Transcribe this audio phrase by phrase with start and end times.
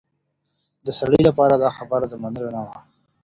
[0.85, 2.77] د سړي لپاره دا خبره د منلو نه وه.